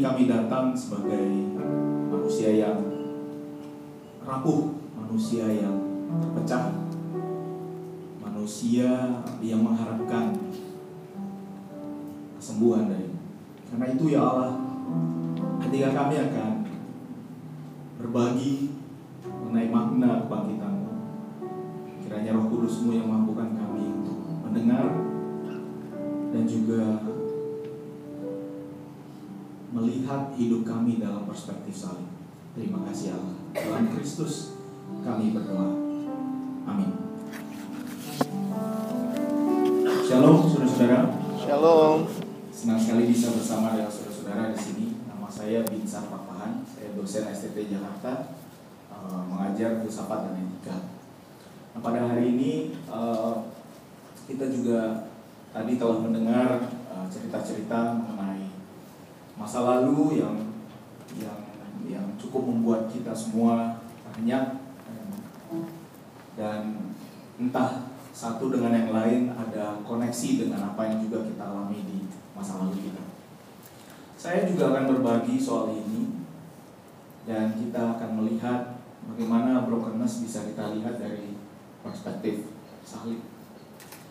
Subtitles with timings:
[0.00, 1.26] kami datang sebagai
[2.08, 2.78] manusia yang
[4.24, 5.76] rapuh, manusia yang
[6.20, 6.74] terpecah,
[8.20, 10.36] manusia yang mengharapkan
[12.38, 13.10] kesembuhan dari
[13.68, 14.52] karena itu ya Allah
[15.68, 16.52] ketika kami akan
[18.00, 18.72] berbagi
[19.26, 20.92] mengenai makna kebangkitanmu
[22.06, 24.86] kiranya roh kudusmu yang mampukan kami untuk mendengar
[29.72, 32.08] melihat hidup kami dalam perspektif salib
[32.56, 34.58] terima kasih Allah dalam Kristus
[35.04, 35.68] kami berdoa
[36.68, 36.92] amin
[40.08, 42.04] Shalom saudara-saudara Shalom.
[42.52, 44.86] Senang sekali bisa bersama dengan saudara-saudara di sini.
[45.08, 48.36] Nama saya Binsar Papahan, saya dosen STT Jakarta,
[48.92, 50.76] eh, mengajar filsafat dan etika.
[51.72, 53.34] Nah, pada hari ini eh,
[54.28, 55.08] kita juga
[55.56, 58.37] tadi telah mendengar eh, cerita-cerita mengenai
[59.38, 60.36] masa lalu yang
[61.14, 61.38] yang
[61.86, 64.58] yang cukup membuat kita semua terhenyak
[66.34, 66.90] dan
[67.38, 71.98] entah satu dengan yang lain ada koneksi dengan apa yang juga kita alami di
[72.34, 73.02] masa lalu kita.
[74.18, 76.26] Saya juga akan berbagi soal ini
[77.22, 81.38] dan kita akan melihat bagaimana brokenness bisa kita lihat dari
[81.86, 82.50] perspektif
[82.82, 83.22] salib.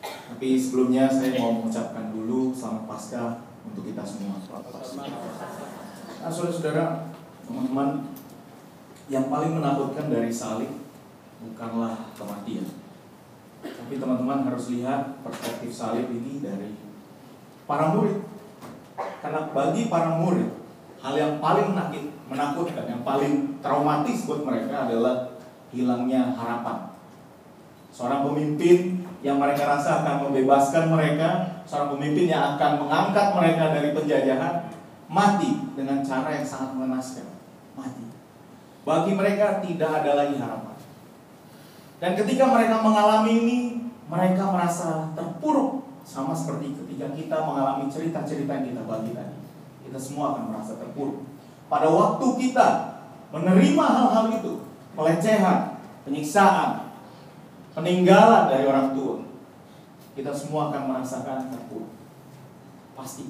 [0.03, 4.40] Tapi sebelumnya saya mau mengucapkan dulu selamat Paskah untuk kita semua.
[6.18, 7.14] Nah, saudara-saudara,
[7.48, 8.08] teman-teman,
[9.08, 10.72] yang paling menakutkan dari salib
[11.40, 12.68] bukanlah kematian.
[13.64, 16.76] Tapi teman-teman harus lihat perspektif salib ini dari
[17.64, 18.23] para murid.
[19.23, 20.52] Karena bagi para murid,
[21.02, 25.39] hal yang paling menakut, menakutkan, yang paling traumatis buat mereka adalah
[25.72, 26.92] hilangnya harapan.
[27.92, 33.92] Seorang pemimpin yang mereka rasa akan membebaskan mereka, seorang pemimpin yang akan mengangkat mereka dari
[33.92, 34.72] penjajahan,
[35.11, 37.28] mati dengan cara yang sangat mengenaskan.
[37.76, 38.08] Mati.
[38.88, 40.80] Bagi mereka tidak ada lagi harapan.
[42.00, 43.60] Dan ketika mereka mengalami ini,
[44.08, 49.38] mereka merasa terpuruk sama seperti ketika kita mengalami cerita-cerita yang kita bagi tadi.
[49.84, 51.28] Kita semua akan merasa terpuruk.
[51.67, 52.95] Pada waktu kita
[53.36, 54.64] menerima hal-hal itu,
[54.95, 56.95] pelecehan, penyiksaan,
[57.76, 59.27] peninggalan dari orang tua,
[60.17, 61.94] kita semua akan merasakan terpuruk.
[62.98, 63.30] Pasti.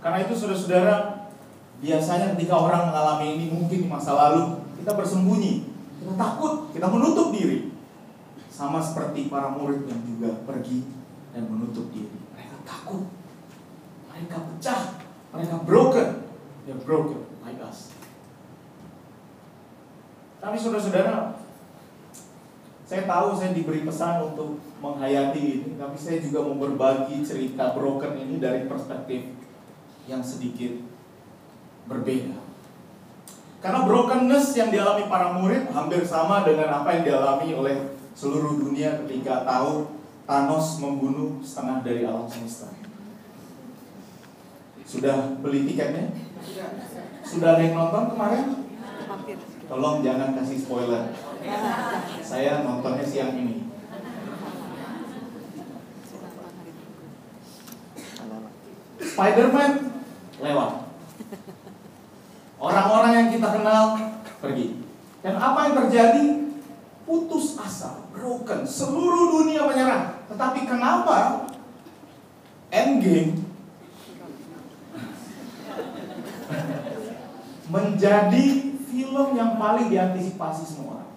[0.00, 1.28] Karena itu saudara-saudara,
[1.84, 5.68] biasanya ketika orang mengalami ini mungkin di masa lalu, kita bersembunyi,
[6.00, 7.76] kita takut, kita menutup diri.
[8.48, 10.88] Sama seperti para murid yang juga pergi
[11.36, 12.16] dan menutup diri.
[12.32, 13.12] Mereka takut.
[14.08, 15.04] Mereka pecah.
[15.36, 16.08] Mereka broken.
[16.64, 17.92] They're broken like us.
[20.40, 21.36] Tapi saudara-saudara,
[22.88, 28.16] saya tahu saya diberi pesan untuk menghayati ini, tapi saya juga mau berbagi cerita broken
[28.16, 29.28] ini dari perspektif
[30.08, 30.72] yang sedikit
[31.84, 32.40] berbeda.
[33.60, 37.76] Karena brokenness yang dialami para murid hampir sama dengan apa yang dialami oleh
[38.16, 39.92] seluruh dunia ketika tahu
[40.24, 42.72] Thanos membunuh setengah dari alam semesta.
[44.88, 46.08] Sudah beli tiketnya?
[47.20, 48.46] Sudah ada yang nonton kemarin?
[49.68, 51.12] Tolong jangan kasih spoiler.
[52.24, 53.68] Saya nontonnya siang ini.
[58.96, 59.72] Spider-Man
[60.40, 60.72] lewat.
[62.58, 63.82] Orang-orang yang kita kenal
[64.40, 64.80] pergi.
[65.20, 66.26] Dan apa yang terjadi?
[67.08, 70.20] Putus asa, broken, seluruh dunia menyerah.
[70.28, 71.48] Tetapi kenapa
[72.68, 73.48] Endgame
[77.72, 78.67] menjadi
[78.98, 81.12] film yang paling diantisipasi semua orang?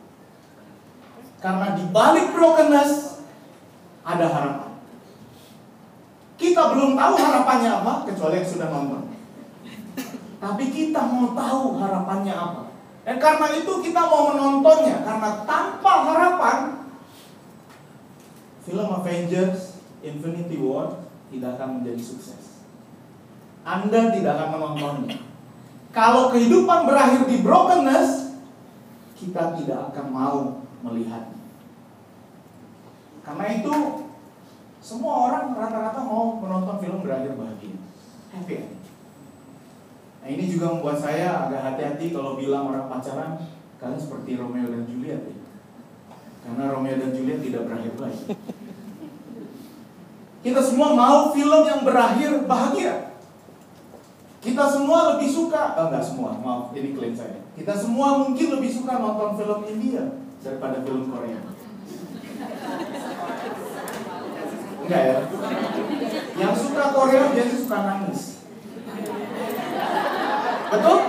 [1.41, 3.25] Karena di balik brokenness
[4.05, 4.71] ada harapan.
[6.37, 9.01] Kita belum tahu harapannya apa kecuali yang sudah nonton.
[10.37, 12.61] Tapi kita mau tahu harapannya apa.
[13.01, 16.57] Dan karena itu kita mau menontonnya karena tanpa harapan
[18.61, 21.01] film Avengers Infinity War
[21.33, 22.61] tidak akan menjadi sukses.
[23.65, 25.30] Anda tidak akan menontonnya.
[25.91, 28.39] Kalau kehidupan berakhir di brokenness,
[29.19, 30.37] kita tidak akan mau
[30.87, 31.43] melihatnya.
[33.21, 33.73] Karena itu
[34.81, 37.77] semua orang rata-rata mau menonton film berakhir bahagia.
[38.31, 38.81] Happy ending.
[40.21, 43.41] Nah ini juga membuat saya agak hati-hati kalau bilang orang pacaran
[43.77, 45.37] kalian seperti Romeo dan Juliet ya.
[46.41, 48.21] Karena Romeo dan Juliet tidak berakhir baik.
[50.41, 53.10] Kita semua mau film yang berakhir bahagia.
[54.41, 57.45] Kita semua lebih suka, oh enggak semua, maaf ini klaim saya.
[57.53, 61.45] Kita semua mungkin lebih suka nonton film India daripada film Korea?
[64.81, 65.19] Enggak ya?
[66.41, 68.21] Yang suka Korea biasanya suka nangis.
[70.73, 70.99] Betul?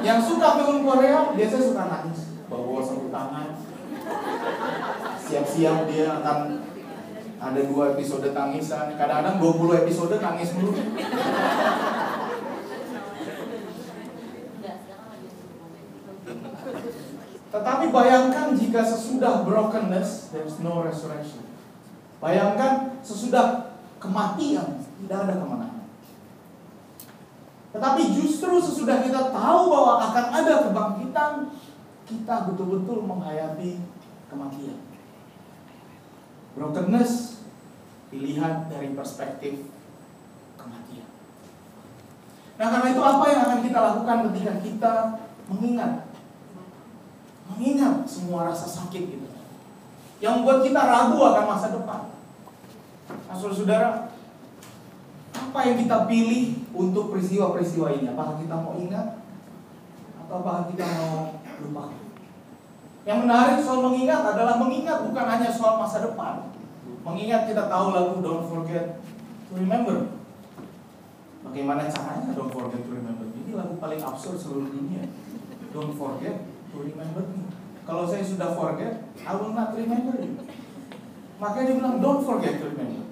[0.00, 2.20] Yang suka film Korea biasanya suka nangis.
[2.48, 3.48] Bawa satu tangan.
[5.28, 6.38] Siap-siap dia akan
[7.36, 8.96] ada dua episode tangisan.
[8.96, 10.72] Kadang-kadang 20 episode nangis mulu.
[17.54, 21.46] Tetapi bayangkan jika sesudah brokenness, there is no resurrection.
[22.18, 23.70] Bayangkan sesudah
[24.02, 25.86] kematian, tidak ada kemenangan.
[27.70, 31.32] Tetapi justru sesudah kita tahu bahwa akan ada kebangkitan,
[32.10, 33.78] kita betul-betul menghayati
[34.26, 34.82] kematian.
[36.58, 37.38] Brokenness
[38.10, 39.70] dilihat dari perspektif
[40.58, 41.06] kematian.
[42.58, 44.92] Nah karena itu apa yang akan kita lakukan ketika kita
[45.46, 46.03] mengingat
[47.64, 49.28] mengingat semua rasa sakit itu
[50.20, 52.12] yang membuat kita ragu akan masa depan.
[53.08, 54.12] Nah, saudara,
[55.32, 58.12] apa yang kita pilih untuk peristiwa-peristiwa ini?
[58.12, 59.24] Apakah kita mau ingat
[60.20, 61.96] atau apakah kita mau lupa?
[63.08, 66.52] Yang menarik soal mengingat adalah mengingat bukan hanya soal masa depan.
[67.04, 69.00] Mengingat kita tahu lagu Don't Forget
[69.48, 70.12] to Remember.
[71.44, 73.28] Bagaimana caranya Don't Forget to Remember?
[73.28, 75.08] Ini lagu paling absurd seluruh dunia.
[75.74, 77.43] Don't forget to remember me.
[77.84, 80.40] Kalau saya sudah forget, I will not remember you.
[81.36, 83.04] Makanya dia bilang, don't forget to remember.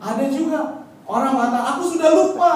[0.00, 2.52] Ada juga orang mengatakan, aku sudah lupa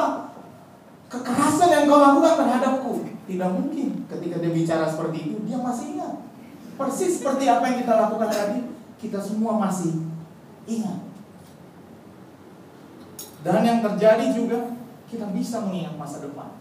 [1.13, 2.93] kekerasan yang kau lakukan terhadapku.
[3.29, 6.15] Tidak mungkin ketika dia bicara seperti itu, dia masih ingat.
[6.81, 8.59] Persis seperti apa yang kita lakukan tadi,
[8.97, 10.09] kita semua masih
[10.65, 11.05] ingat.
[13.45, 14.73] Dan yang terjadi juga,
[15.09, 16.60] kita bisa mengingat masa depan.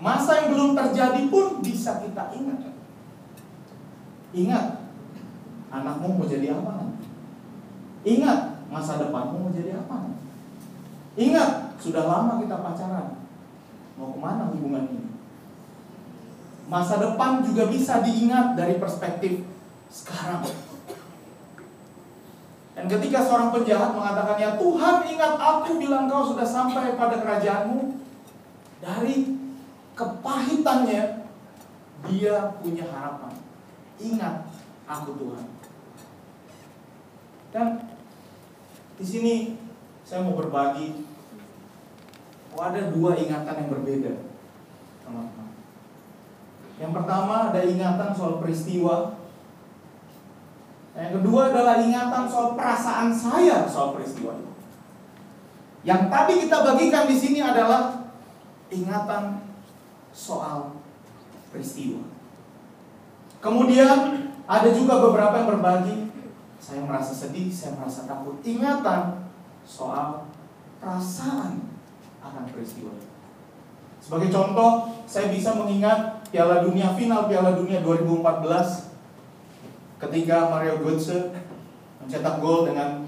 [0.00, 2.72] Masa yang belum terjadi pun bisa kita ingat.
[4.32, 4.66] Ingat,
[5.68, 6.96] anakmu mau jadi apa?
[8.00, 10.16] Ingat, masa depanmu mau jadi apa?
[11.20, 13.20] Ingat, sudah lama kita pacaran.
[14.00, 15.12] Mau ke mana hubungan ini?
[16.64, 19.44] Masa depan juga bisa diingat dari perspektif
[19.92, 20.48] sekarang.
[22.72, 28.00] Dan ketika seorang penjahat mengatakan, ya Tuhan ingat aku bilang kau sudah sampai pada kerajaanmu.
[28.80, 29.39] Dari
[30.00, 31.28] kepahitannya
[32.08, 33.36] dia punya harapan.
[34.00, 34.48] Ingat
[34.88, 35.46] aku Tuhan.
[37.52, 37.66] Dan
[38.96, 39.34] di sini
[40.00, 41.04] saya mau berbagi
[42.56, 44.12] oh, ada dua ingatan yang berbeda,
[45.04, 45.48] teman-teman.
[46.80, 49.20] Yang pertama ada ingatan soal peristiwa.
[50.96, 54.52] Yang kedua adalah ingatan soal perasaan saya soal peristiwa itu.
[55.84, 58.08] Yang tadi kita bagikan di sini adalah
[58.68, 59.39] ingatan
[60.14, 60.78] soal
[61.50, 62.06] peristiwa.
[63.40, 65.96] Kemudian ada juga beberapa yang berbagi,
[66.60, 68.38] saya merasa sedih, saya merasa takut.
[68.44, 69.24] Ingatan
[69.64, 70.28] soal
[70.82, 71.64] perasaan
[72.20, 72.92] akan peristiwa.
[74.00, 78.90] Sebagai contoh, saya bisa mengingat Piala Dunia final Piala Dunia 2014
[80.00, 81.36] ketika Mario Götze
[82.00, 83.04] mencetak gol dengan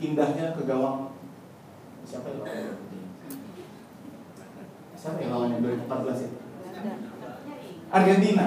[0.00, 1.10] indahnya ke gawang
[2.04, 2.42] siapa itu?
[5.00, 6.36] Siapa yang lawannya 2014 itu?
[7.88, 8.46] Argentina.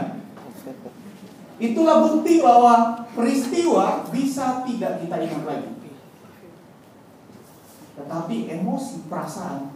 [1.57, 5.69] Itulah bukti bahwa peristiwa bisa tidak kita ingat lagi.
[7.97, 9.73] Tetapi emosi, perasaan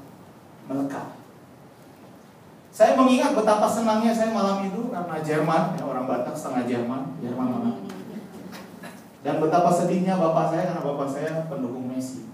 [0.70, 1.18] melekat.
[2.70, 7.48] Saya mengingat betapa senangnya saya malam itu karena Jerman, ya, orang Batak setengah Jerman, Jerman
[7.50, 7.72] mana?
[9.26, 12.30] Dan betapa sedihnya bapak saya karena bapak saya pendukung Messi.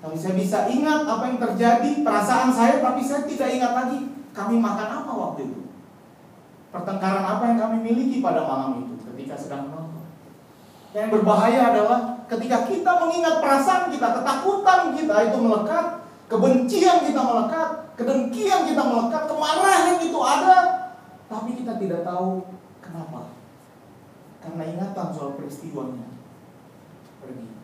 [0.00, 3.98] Tapi saya bisa ingat apa yang terjadi, perasaan saya, tapi saya tidak ingat lagi
[4.32, 5.60] kami makan apa waktu itu.
[6.72, 10.08] Pertengkaran apa yang kami miliki pada malam itu ketika sedang menonton.
[10.96, 15.86] Yang berbahaya adalah ketika kita mengingat perasaan kita, ketakutan kita itu melekat,
[16.32, 17.68] kebencian kita melekat,
[18.00, 20.58] kedengkian kita melekat, kemarahan itu ada,
[21.28, 22.48] tapi kita tidak tahu
[22.80, 23.36] kenapa.
[24.40, 26.08] Karena ingatan soal peristiwanya
[27.20, 27.59] pergi.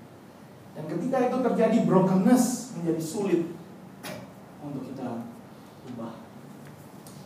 [0.76, 3.42] Dan ketika itu terjadi brokenness menjadi sulit
[4.60, 5.24] untuk kita
[5.92, 6.20] ubah.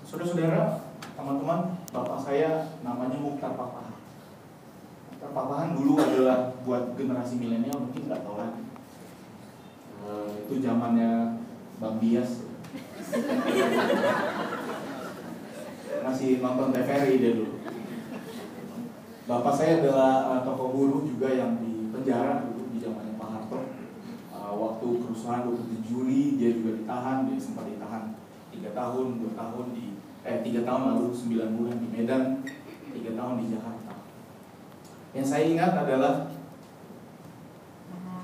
[0.06, 3.94] Saudara-saudara, teman-teman, bapak saya namanya Mukhtar Papahan.
[5.10, 8.64] Mukhtar Papahan dulu adalah buat generasi milenial mungkin nggak tahu lagi.
[10.00, 11.38] Uh, itu zamannya
[11.78, 12.42] Bang Bias.
[16.00, 17.60] Masih nonton TVRI dia dulu.
[19.30, 23.58] Bapak saya adalah uh, tokoh buruh juga yang di penjara dulu di zamannya Pak Harto.
[24.34, 28.16] Uh, waktu kerusuhan 27 Juli dia juga ditahan, dia sempat ditahan
[28.48, 32.40] tiga tahun, dua tahun di eh tiga tahun lalu sembilan bulan di Medan,
[32.96, 33.92] tiga tahun di Jakarta.
[35.12, 36.14] Yang saya ingat adalah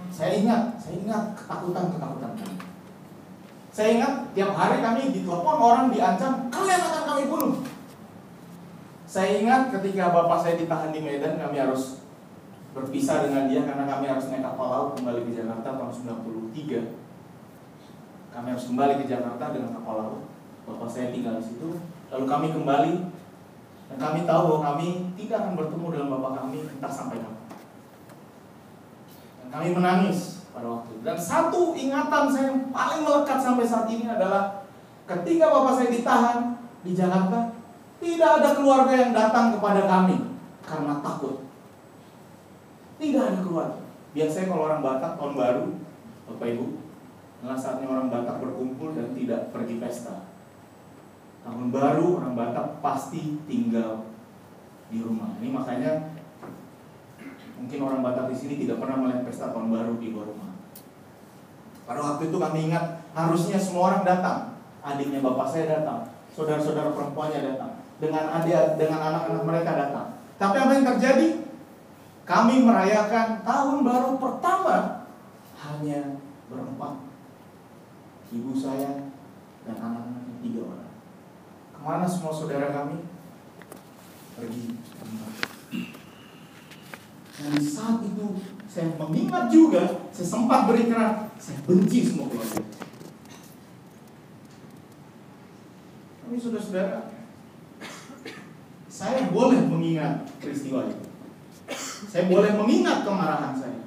[0.09, 2.57] saya ingat, saya ingat ketakutan-ketakutan kami.
[3.69, 7.55] Saya ingat tiap hari kami ditelepon orang diancam, kalian akan kami bunuh.
[9.05, 12.01] Saya ingat ketika bapak saya ditahan di Medan, kami harus
[12.77, 15.89] berpisah dengan dia karena kami harus naik kapal laut kembali ke Jakarta tahun
[16.53, 18.37] 93.
[18.37, 20.23] Kami harus kembali ke Jakarta dengan kapal laut.
[20.69, 21.81] Bapak saya tinggal di situ.
[22.13, 22.95] Lalu kami kembali
[23.89, 27.45] dan kami tahu bahwa kami tidak akan bertemu dengan bapak kami entah sampai kapan.
[29.41, 31.03] Dan kami menangis pada waktu itu.
[31.07, 34.69] Dan satu ingatan saya yang paling melekat sampai saat ini adalah
[35.09, 37.57] ketika bapak saya ditahan di Jakarta,
[38.05, 41.46] tidak ada keluarga yang datang kepada kami karena takut.
[42.97, 43.81] Tidak ada keluarga.
[44.17, 45.67] Biasanya kalau orang Batak tahun baru,
[46.33, 46.67] Bapak Ibu,
[47.45, 50.25] adalah saatnya orang Batak berkumpul dan tidak pergi pesta.
[51.45, 54.09] Tahun baru orang Batak pasti tinggal
[54.89, 55.37] di rumah.
[55.37, 56.17] Ini makanya
[57.61, 60.57] mungkin orang Batak di sini tidak pernah melihat pesta tahun baru di luar rumah.
[61.87, 64.59] Pada waktu itu kami ingat harusnya semua orang datang.
[64.83, 70.07] Adiknya bapak saya datang, saudara-saudara perempuannya datang, dengan adik dengan anak-anak mereka datang.
[70.39, 71.46] Tapi apa yang terjadi?
[72.27, 75.07] Kami merayakan tahun baru pertama
[75.63, 76.19] hanya
[76.51, 77.07] berempat.
[78.35, 79.15] Ibu saya
[79.63, 80.91] dan anak-anaknya tiga orang.
[81.71, 83.07] Ke mana semua saudara kami?
[84.35, 84.83] Pergi.
[87.37, 92.59] Dan saat itu saya mengingat juga, saya sempat berikrar, saya benci semua keluarga.
[96.27, 97.15] Tapi saudara-saudara,
[98.91, 101.06] saya boleh mengingat peristiwa itu.
[102.05, 103.81] Saya boleh mengingat kemarahan saya.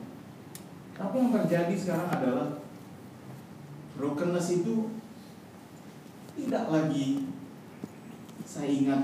[0.97, 2.47] Tapi yang terjadi sekarang adalah
[3.95, 4.89] brokenness itu
[6.39, 7.29] tidak lagi
[8.47, 9.01] saya ingat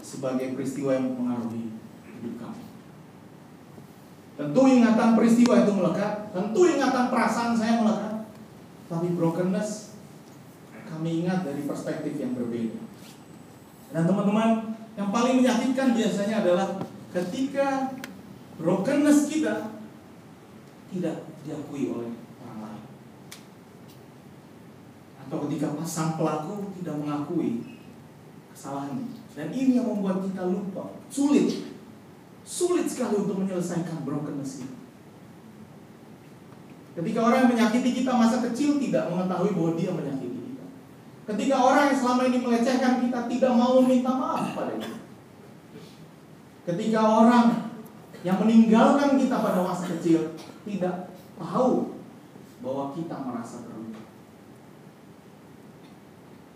[0.00, 1.76] sebagai peristiwa yang mempengaruhi
[2.16, 2.64] hidup kami.
[4.36, 8.14] Tentu ingatan peristiwa itu melekat, tentu ingatan perasaan saya melekat.
[8.86, 9.98] Tapi brokenness
[10.86, 12.80] kami ingat dari perspektif yang berbeda.
[13.90, 16.80] Dan teman-teman, yang paling menyakitkan biasanya adalah
[17.12, 17.92] ketika
[18.56, 19.76] brokenness kita
[20.92, 22.10] tidak diakui oleh
[22.42, 22.84] orang lain.
[25.26, 27.76] Atau ketika pasang pelaku tidak mengakui
[28.54, 29.12] kesalahannya.
[29.36, 31.76] Dan ini yang membuat kita lupa, sulit.
[32.46, 34.74] Sulit sekali untuk menyelesaikan brokenness ini.
[36.96, 40.64] Ketika orang yang menyakiti kita masa kecil tidak mengetahui bahwa dia menyakiti kita.
[41.28, 45.04] Ketika orang yang selama ini melecehkan kita tidak mau meminta maaf pada kita.
[46.64, 47.65] Ketika orang
[48.26, 50.34] yang meninggalkan kita pada masa kecil
[50.66, 51.94] tidak tahu
[52.58, 54.02] bahwa kita merasa terluka.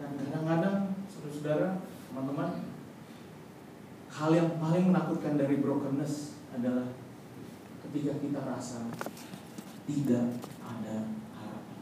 [0.03, 1.79] Dan kadang-kadang, saudara-saudara,
[2.11, 2.67] teman-teman,
[4.11, 6.91] hal yang paling menakutkan dari brokenness adalah
[7.87, 8.91] ketika kita rasa
[9.87, 10.97] tidak ada
[11.39, 11.79] harapan.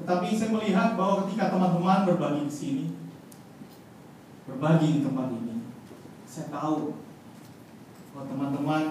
[0.00, 2.86] Tetapi saya melihat bahwa ketika teman-teman berbagi di sini,
[4.48, 5.47] berbagi di tempat ini,
[6.38, 6.94] saya tahu
[8.14, 8.84] bahwa teman-teman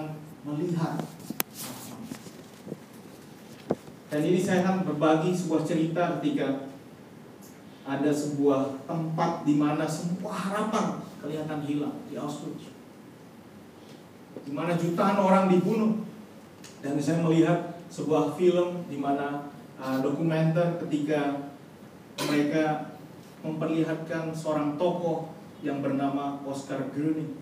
[0.44, 1.00] melihat
[4.12, 6.68] dan ini saya akan berbagi sebuah cerita ketika
[7.88, 12.68] ada sebuah tempat di mana semua harapan kelihatan hilang di Auschwitz.
[14.44, 16.04] Di mana jutaan orang dibunuh.
[16.84, 19.48] Dan saya melihat sebuah film di mana
[19.80, 21.48] uh, dokumenter ketika
[22.28, 22.96] mereka
[23.40, 27.34] memperlihatkan seorang tokoh yang bernama Oscar Gröning.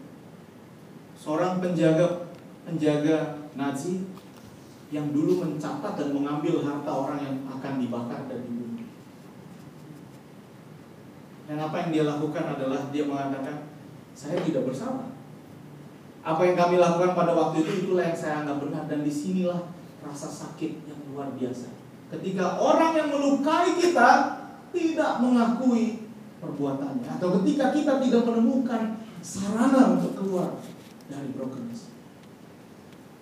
[1.17, 2.33] Seorang penjaga
[2.65, 4.05] penjaga Nazi
[4.93, 8.87] yang dulu mencatat dan mengambil harta orang yang akan dibakar dan dibunuh.
[11.47, 13.71] Dan apa yang dia lakukan adalah dia mengatakan,
[14.15, 15.15] saya tidak bersalah.
[16.27, 19.71] Apa yang kami lakukan pada waktu itu itulah yang saya anggap benar dan di sinilah
[20.03, 21.71] rasa sakit yang luar biasa.
[22.11, 24.11] Ketika orang yang melukai kita
[24.75, 26.06] tidak mengakui
[26.41, 30.61] perbuatannya atau ketika kita tidak menemukan sarana untuk keluar
[31.09, 31.91] dari brokenness.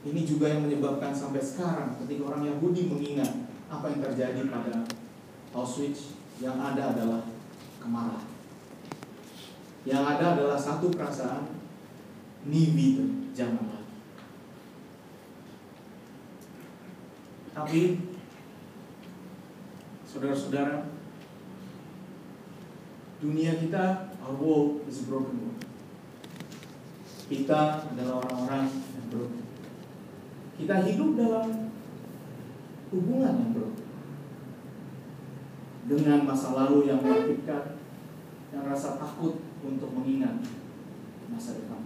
[0.05, 4.85] Ini juga yang menyebabkan sampai sekarang ketika orang Yahudi mengingat apa yang terjadi pada
[5.57, 7.25] Auschwitz yang ada adalah
[7.81, 8.29] kemarahan.
[9.85, 11.49] Yang ada adalah satu perasaan
[12.45, 13.85] nie wieder, jangan.
[17.55, 18.03] Tapi
[20.05, 20.94] saudara-saudara,
[23.25, 25.65] dunia kita, our world is a broken world.
[27.25, 29.45] Kita adalah orang-orang yang broken.
[30.61, 31.73] Kita hidup dalam
[32.93, 33.83] hubungan yang broken.
[35.85, 37.77] dengan masa lalu yang menyakitkan,
[38.57, 40.41] yang rasa takut untuk mengingat
[41.29, 41.85] masa depan.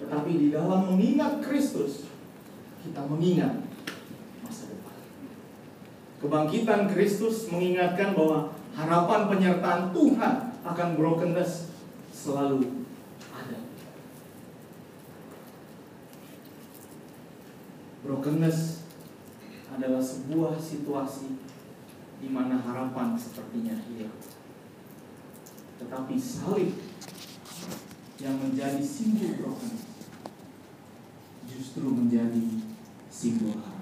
[0.00, 2.08] Tetapi di dalam mengingat Kristus,
[2.80, 3.67] kita mengingat.
[6.18, 10.34] Kebangkitan Kristus mengingatkan bahwa harapan penyertaan Tuhan
[10.66, 11.70] akan brokenness
[12.10, 12.82] selalu
[13.30, 13.58] ada.
[18.02, 18.82] Brokenness
[19.70, 21.38] adalah sebuah situasi
[22.18, 24.18] di mana harapan sepertinya hilang.
[25.78, 26.74] Tetapi salib
[28.18, 29.86] yang menjadi simbol brokenness
[31.46, 32.58] justru menjadi
[33.06, 33.77] simbol harapan.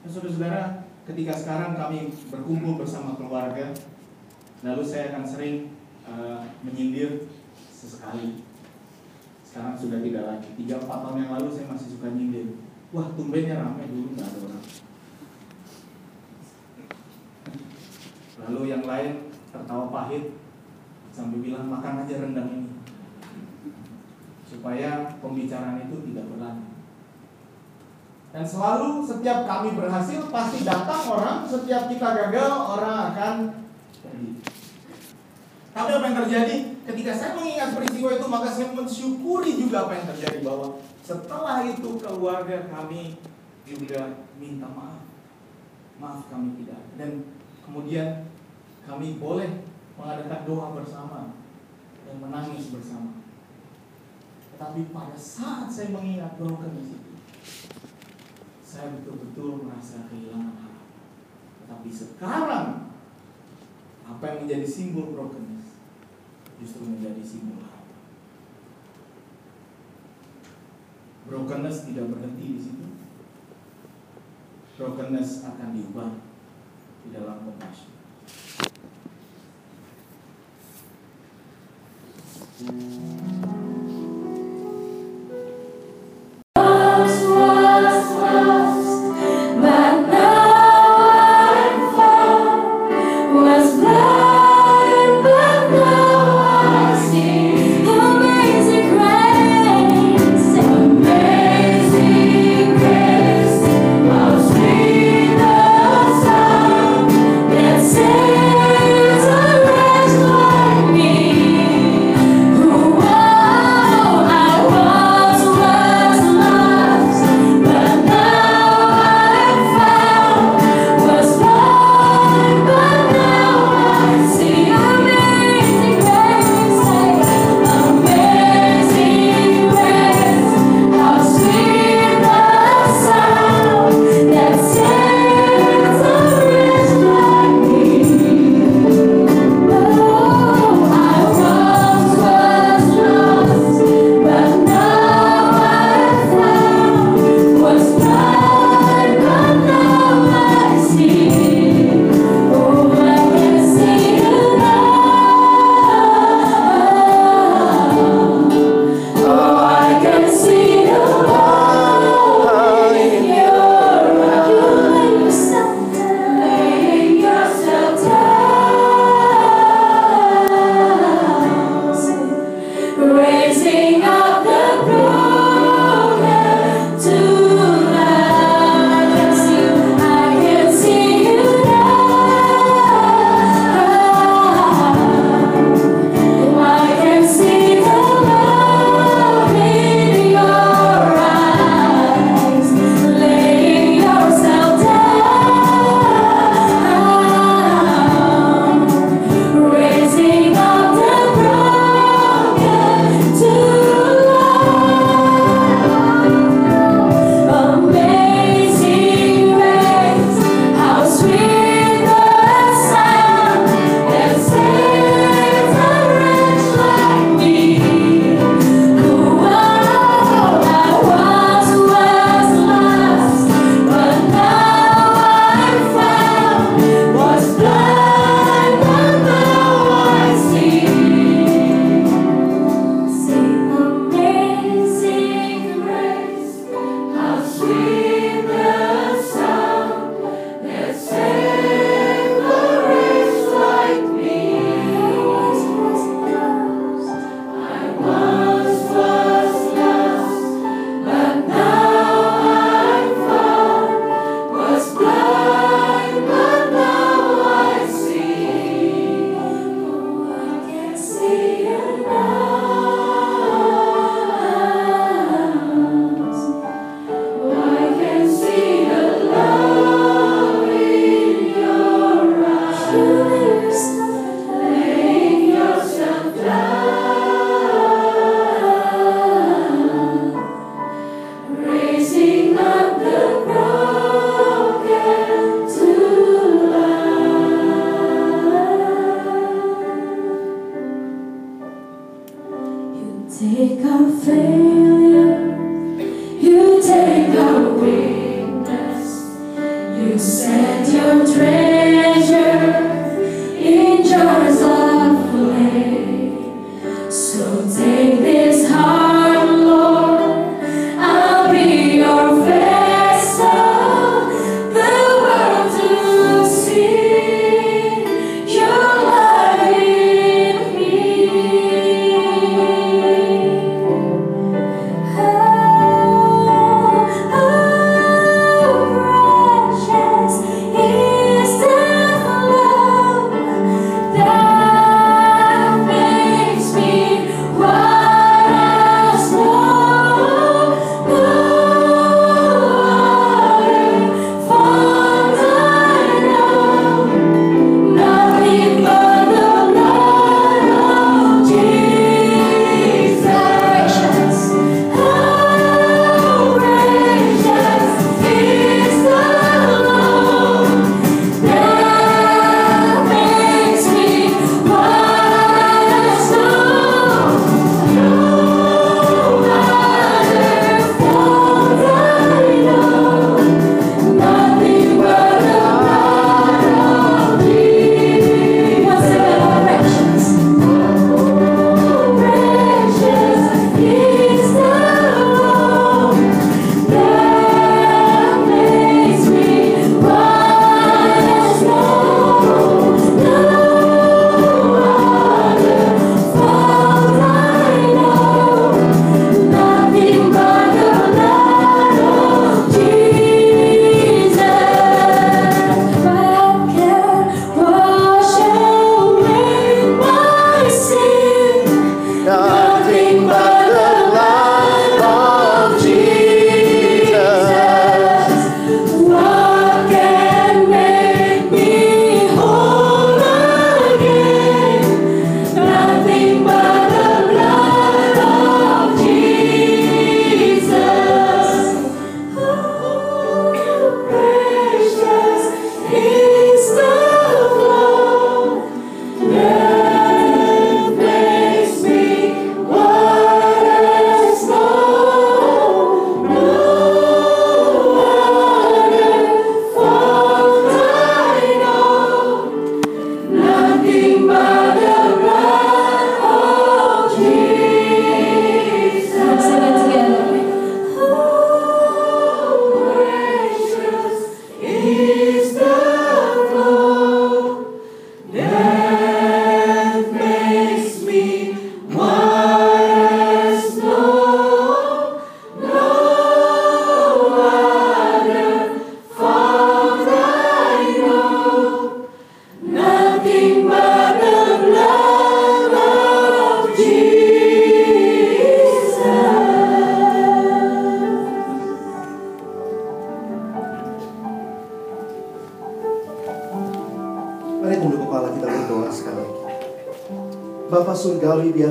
[0.00, 3.68] Nah, saudara-saudara, ketika sekarang kami berkumpul bersama keluarga,
[4.64, 5.76] lalu saya akan sering
[6.08, 7.28] uh, menyindir
[7.68, 8.40] sesekali.
[9.44, 10.48] Sekarang sudah tidak lagi.
[10.56, 12.56] Tiga empat tahun yang lalu saya masih suka nyindir.
[12.96, 14.64] Wah, tumbennya ramai dulu nggak ada orang.
[18.40, 19.12] Lalu yang lain
[19.52, 20.32] tertawa pahit
[21.12, 22.70] sambil bilang makan aja rendang ini
[24.48, 26.69] supaya pembicaraan itu tidak berlanjut.
[28.30, 33.34] Dan selalu setiap kami berhasil pasti datang orang, setiap kita gagal orang akan
[34.06, 34.38] pergi.
[35.74, 36.56] Tapi apa yang terjadi?
[36.86, 41.98] Ketika saya mengingat peristiwa itu maka saya mensyukuri juga apa yang terjadi bahwa setelah itu
[41.98, 43.18] keluarga kami
[43.66, 45.02] juga minta maaf.
[45.98, 46.80] Maaf kami tidak.
[46.94, 47.26] Dan
[47.66, 48.30] kemudian
[48.86, 49.66] kami boleh
[49.98, 51.34] mengadakan doa bersama
[52.06, 53.20] dan menangis bersama.
[54.54, 57.12] Tetapi pada saat saya mengingat brokenness itu,
[58.70, 61.02] saya betul-betul merasa kehilangan harapan.
[61.66, 62.66] Tetapi sekarang,
[64.06, 65.74] apa yang menjadi simbol brokenness
[66.62, 67.98] justru menjadi simbol harapan.
[71.26, 72.86] Brokenness tidak berhenti di situ.
[74.78, 76.10] Brokenness akan diubah
[77.02, 77.90] di dalam compassion.
[82.60, 83.29] Lost,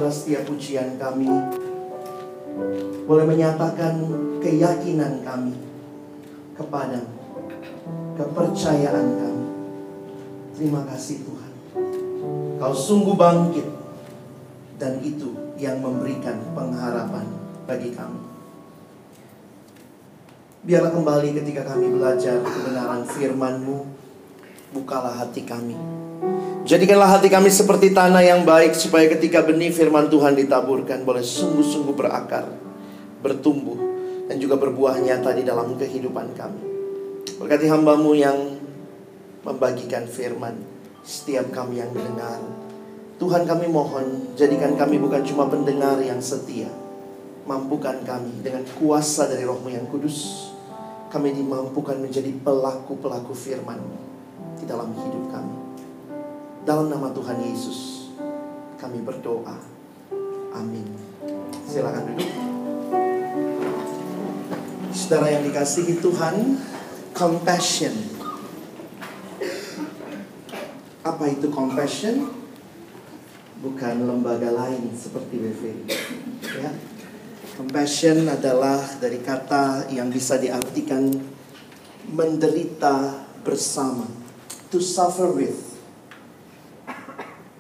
[0.09, 1.29] Biarlah setiap pujian kami
[3.05, 4.01] boleh menyatakan
[4.41, 5.53] keyakinan kami
[6.57, 7.13] kepadamu,
[8.17, 9.45] kepercayaan kami.
[10.57, 11.53] Terima kasih Tuhan.
[12.57, 13.69] Kau sungguh bangkit
[14.81, 15.29] dan itu
[15.61, 17.29] yang memberikan pengharapan
[17.69, 18.17] bagi kami.
[20.65, 23.85] Biarlah kembali ketika kami belajar kebenaran firman-Mu,
[24.73, 25.77] bukalah hati kami.
[26.69, 31.97] Jadikanlah hati kami seperti tanah yang baik supaya ketika benih firman Tuhan ditaburkan boleh sungguh-sungguh
[31.97, 32.45] berakar,
[33.25, 33.79] bertumbuh
[34.29, 36.61] dan juga berbuah nyata di dalam kehidupan kami.
[37.41, 38.37] Berkati hambamu yang
[39.41, 40.61] membagikan firman
[41.01, 42.37] setiap kami yang mendengar.
[43.17, 46.69] Tuhan kami mohon jadikan kami bukan cuma pendengar yang setia.
[47.49, 50.51] Mampukan kami dengan kuasa dari rohmu yang kudus.
[51.09, 53.81] Kami dimampukan menjadi pelaku-pelaku firman
[54.61, 55.38] di dalam hidup kami.
[56.67, 58.11] Dalam nama Tuhan Yesus,
[58.75, 59.55] kami berdoa.
[60.51, 60.83] Amin.
[61.63, 62.31] Silakan duduk.
[64.89, 66.59] Saudara yang dikasihi Tuhan,
[67.15, 67.93] compassion.
[71.05, 72.27] Apa itu compassion?
[73.59, 75.83] Bukan lembaga lain seperti WVI.
[76.59, 76.71] Ya.
[77.59, 81.11] Compassion adalah dari kata yang bisa diartikan
[82.09, 84.07] menderita bersama.
[84.69, 85.68] To suffer with.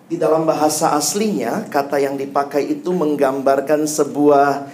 [0.09, 4.65] Di dalam bahasa aslinya, kata yang dipakai itu menggambarkan sebuah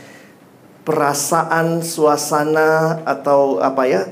[0.87, 4.07] perasaan, suasana atau apa ya?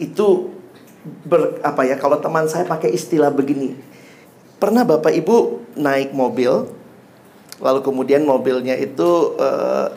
[0.00, 0.48] Itu
[1.28, 2.00] ber, apa ya?
[2.00, 3.76] Kalau teman saya pakai istilah begini.
[4.56, 6.80] Pernah Bapak Ibu naik mobil
[7.60, 9.92] lalu kemudian mobilnya itu uh,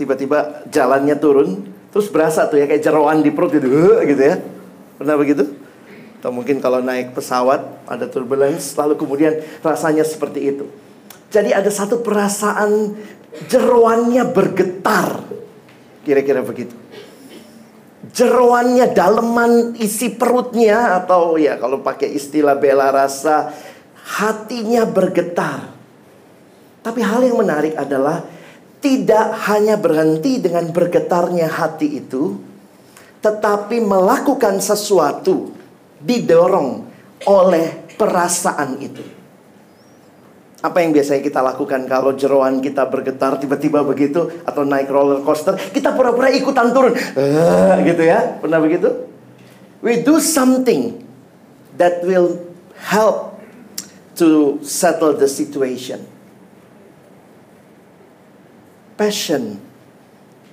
[0.00, 3.68] tiba-tiba jalannya turun, terus berasa tuh ya kayak jeroan di perut gitu,
[4.10, 4.40] gitu ya.
[4.96, 5.44] Pernah begitu?
[6.26, 10.66] Atau mungkin kalau naik pesawat ada turbulence lalu kemudian rasanya seperti itu.
[11.30, 12.98] Jadi ada satu perasaan
[13.46, 15.22] jeroannya bergetar.
[16.02, 16.74] Kira-kira begitu.
[18.10, 23.54] Jeroannya daleman isi perutnya atau ya kalau pakai istilah bela rasa
[24.18, 25.78] hatinya bergetar.
[26.82, 28.26] Tapi hal yang menarik adalah
[28.82, 32.34] tidak hanya berhenti dengan bergetarnya hati itu,
[33.22, 35.54] tetapi melakukan sesuatu
[36.00, 36.84] didorong
[37.24, 39.04] oleh perasaan itu.
[40.60, 45.54] Apa yang biasanya kita lakukan kalau jeroan kita bergetar tiba-tiba begitu atau naik roller coaster,
[45.70, 46.96] kita pura-pura ikutan turun.
[47.14, 48.40] Uh, gitu ya.
[48.42, 48.88] Pernah begitu?
[49.84, 51.04] We do something
[51.76, 52.40] that will
[52.80, 53.38] help
[54.16, 56.02] to settle the situation.
[58.96, 59.60] Passion,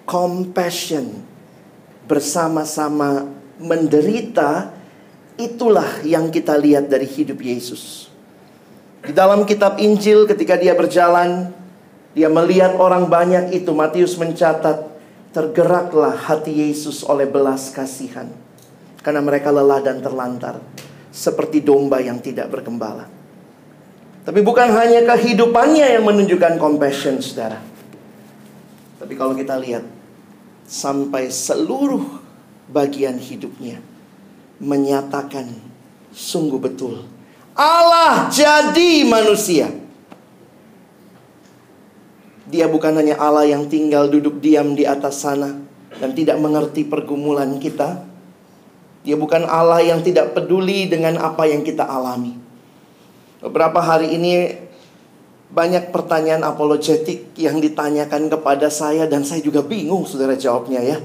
[0.04, 1.24] compassion,
[2.04, 4.76] bersama-sama menderita
[5.34, 8.14] Itulah yang kita lihat dari hidup Yesus.
[9.04, 11.52] Di dalam kitab Injil ketika dia berjalan,
[12.14, 14.94] dia melihat orang banyak itu, Matius mencatat,
[15.34, 18.30] tergeraklah hati Yesus oleh belas kasihan.
[19.02, 20.62] Karena mereka lelah dan terlantar,
[21.10, 23.10] seperti domba yang tidak bergembala.
[24.24, 27.60] Tapi bukan hanya kehidupannya yang menunjukkan compassion, saudara.
[29.02, 29.84] Tapi kalau kita lihat,
[30.64, 32.24] sampai seluruh
[32.72, 33.84] bagian hidupnya,
[34.62, 35.50] menyatakan
[36.14, 37.14] sungguh betul
[37.54, 39.70] Allah jadi manusia.
[42.50, 45.58] Dia bukan hanya Allah yang tinggal duduk diam di atas sana
[45.98, 48.06] dan tidak mengerti pergumulan kita.
[49.06, 52.38] Dia bukan Allah yang tidak peduli dengan apa yang kita alami.
[53.42, 54.34] Beberapa hari ini
[55.54, 60.98] banyak pertanyaan apologetik yang ditanyakan kepada saya dan saya juga bingung saudara jawabnya ya.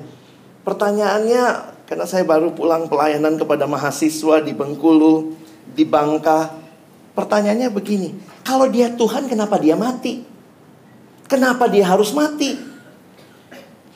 [0.64, 5.32] Pertanyaannya karena saya baru pulang pelayanan kepada mahasiswa di Bengkulu,
[5.72, 6.52] di Bangka.
[7.16, 8.12] Pertanyaannya begini,
[8.44, 10.20] kalau dia Tuhan kenapa dia mati?
[11.24, 12.60] Kenapa dia harus mati?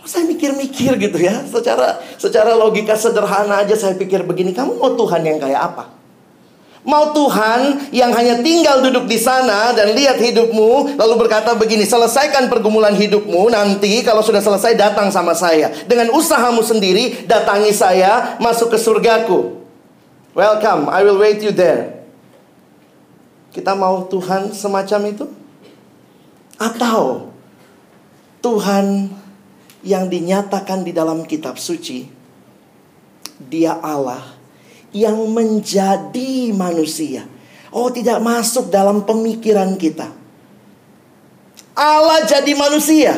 [0.09, 5.23] Saya mikir-mikir gitu ya, secara secara logika sederhana aja saya pikir begini, kamu mau Tuhan
[5.23, 5.92] yang kayak apa?
[6.83, 12.51] Mau Tuhan yang hanya tinggal duduk di sana dan lihat hidupmu lalu berkata begini, selesaikan
[12.51, 15.71] pergumulan hidupmu nanti kalau sudah selesai datang sama saya.
[15.87, 19.63] Dengan usahamu sendiri datangi saya masuk ke surgaku.
[20.35, 22.03] Welcome, I will wait you there.
[23.55, 25.27] Kita mau Tuhan semacam itu?
[26.59, 27.31] Atau
[28.43, 29.07] Tuhan
[29.87, 32.11] yang dinyatakan di dalam kitab suci,
[33.39, 34.42] dia Allah
[34.93, 37.25] yang menjadi manusia.
[37.73, 40.13] Oh, tidak masuk dalam pemikiran kita.
[41.73, 43.17] Allah jadi manusia.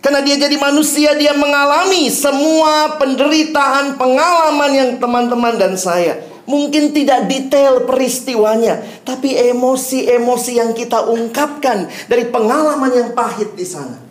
[0.00, 6.18] Karena dia jadi manusia, dia mengalami semua penderitaan, pengalaman yang teman-teman dan saya.
[6.50, 14.02] Mungkin tidak detail peristiwanya, tapi emosi-emosi yang kita ungkapkan dari pengalaman yang pahit di sana.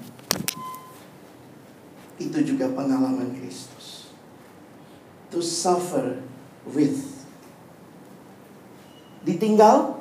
[2.15, 3.68] Itu juga pengalaman Kristus
[5.29, 6.17] to suffer
[6.65, 7.05] with.
[9.25, 9.99] Ditinggal,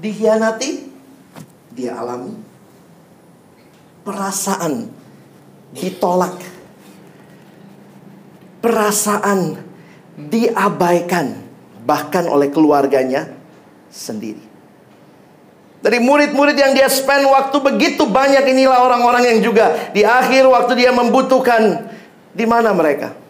[0.00, 0.90] dihianati,
[1.74, 2.34] dia alami.
[4.02, 4.90] Perasaan
[5.74, 6.38] ditolak.
[8.62, 9.62] Perasaan
[10.16, 11.44] diabaikan
[11.86, 13.30] bahkan oleh keluarganya
[13.92, 14.42] sendiri.
[15.86, 20.82] Dari murid-murid yang dia spend waktu begitu banyak inilah orang-orang yang juga di akhir waktu
[20.82, 21.94] dia membutuhkan
[22.34, 23.25] di mana mereka?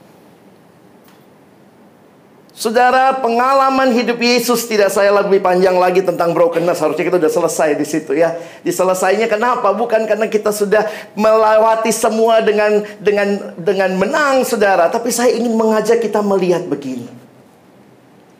[2.56, 6.80] Saudara, pengalaman hidup Yesus tidak saya lebih panjang lagi tentang brokenness.
[6.80, 8.32] Harusnya kita sudah selesai di situ ya.
[8.64, 9.76] Diselesainya kenapa?
[9.76, 16.00] Bukan karena kita sudah melewati semua dengan dengan dengan menang, Saudara, tapi saya ingin mengajak
[16.00, 17.12] kita melihat begini.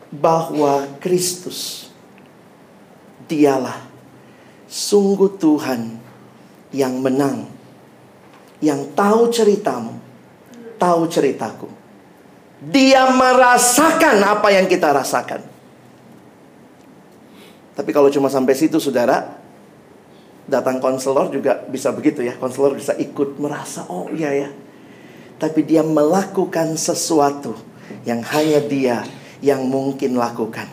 [0.09, 1.93] Bahwa Kristus
[3.29, 3.85] dialah
[4.65, 5.93] sungguh Tuhan
[6.73, 7.53] yang menang.
[8.65, 9.93] Yang tahu ceritamu,
[10.81, 11.76] tahu ceritaku
[12.61, 15.45] dia merasakan apa yang kita rasakan.
[17.77, 19.37] Tapi kalau cuma sampai situ saudara,
[20.49, 22.33] datang konselor juga bisa begitu ya.
[22.41, 24.49] Konselor bisa ikut merasa, oh iya ya.
[25.37, 27.53] Tapi dia melakukan sesuatu
[28.09, 28.97] yang hanya dia
[29.45, 30.65] yang mungkin lakukan.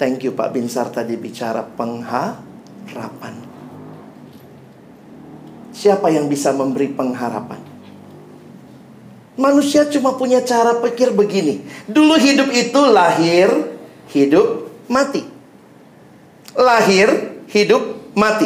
[0.00, 3.34] Thank you Pak Binsar tadi bicara pengharapan.
[5.76, 7.71] Siapa yang bisa memberi pengharapan?
[9.32, 11.64] Manusia cuma punya cara pikir begini.
[11.88, 13.48] Dulu hidup itu lahir,
[14.12, 15.24] hidup, mati.
[16.52, 18.44] Lahir, hidup, mati.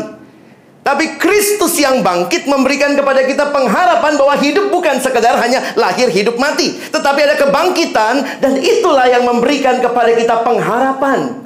[0.86, 6.38] Tapi Kristus yang bangkit memberikan kepada kita pengharapan bahwa hidup bukan sekedar hanya lahir, hidup,
[6.38, 6.78] mati.
[6.94, 11.42] Tetapi ada kebangkitan dan itulah yang memberikan kepada kita pengharapan.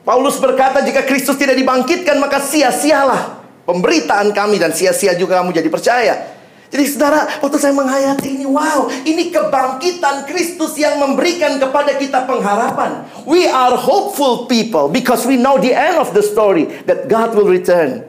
[0.00, 5.68] Paulus berkata jika Kristus tidak dibangkitkan maka sia-sialah pemberitaan kami dan sia-sia juga kamu jadi
[5.68, 6.39] percaya.
[6.70, 13.10] Jadi saudara, waktu saya menghayati ini, wow, ini kebangkitan Kristus yang memberikan kepada kita pengharapan.
[13.26, 17.50] We are hopeful people because we know the end of the story that God will
[17.50, 18.06] return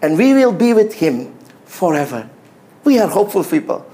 [0.00, 1.28] and we will be with Him
[1.68, 2.24] forever.
[2.88, 3.84] We are hopeful people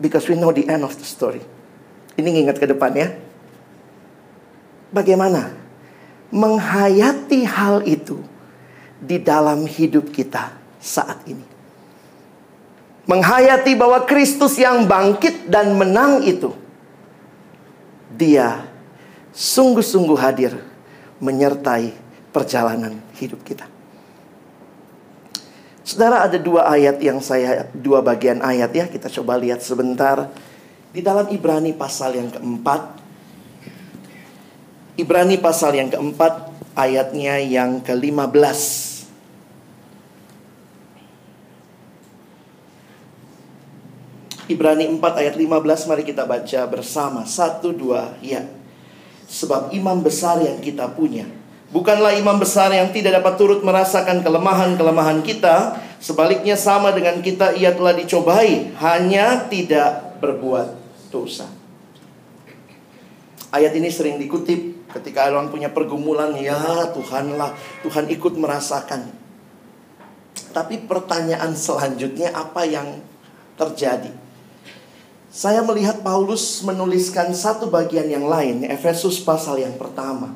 [0.00, 1.44] because we know the end of the story.
[2.16, 3.12] Ini ingat ke depan ya.
[4.88, 5.52] Bagaimana
[6.32, 8.24] menghayati hal itu
[8.96, 11.49] di dalam hidup kita saat ini?
[13.08, 16.52] Menghayati bahwa Kristus yang bangkit dan menang itu,
[18.10, 18.66] Dia
[19.30, 20.52] sungguh-sungguh hadir
[21.22, 21.94] menyertai
[22.34, 23.68] perjalanan hidup kita.
[25.86, 30.30] Saudara ada dua ayat yang saya dua bagian ayat ya kita coba lihat sebentar
[30.94, 33.00] di dalam Ibrani pasal yang keempat.
[35.00, 38.89] Ibrani pasal yang keempat ayatnya yang ke-15.
[44.50, 47.22] Ibrani 4 ayat 15 mari kita baca bersama.
[47.22, 48.42] Satu, dua, ya.
[49.30, 51.22] Sebab imam besar yang kita punya.
[51.70, 55.78] Bukanlah imam besar yang tidak dapat turut merasakan kelemahan-kelemahan kita.
[56.02, 58.74] Sebaliknya sama dengan kita ia telah dicobai.
[58.82, 60.74] Hanya tidak berbuat
[61.14, 61.46] dosa.
[63.54, 66.34] Ayat ini sering dikutip ketika orang punya pergumulan.
[66.34, 67.54] Ya Tuhanlah,
[67.86, 69.14] Tuhan ikut merasakan.
[70.50, 72.98] Tapi pertanyaan selanjutnya apa yang
[73.54, 74.10] terjadi?
[75.30, 80.34] Saya melihat Paulus menuliskan satu bagian yang lain, Efesus pasal yang pertama.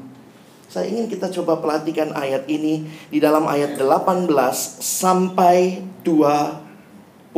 [0.70, 4.30] Saya ingin kita coba perhatikan ayat ini di dalam ayat 18
[4.78, 7.34] sampai 20.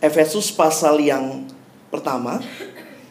[0.00, 1.44] Efesus pasal yang
[1.92, 2.40] pertama,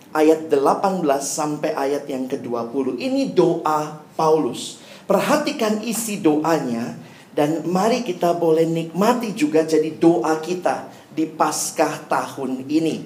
[0.09, 2.97] ayat 18 sampai ayat yang ke-20.
[2.97, 4.81] Ini doa Paulus.
[5.05, 6.97] Perhatikan isi doanya
[7.37, 13.03] dan mari kita boleh nikmati juga jadi doa kita di Paskah tahun ini.